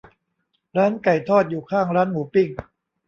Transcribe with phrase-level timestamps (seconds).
[0.77, 2.47] ร้านไก่ทอดอยู่ข้างร้านหมูปิ้ง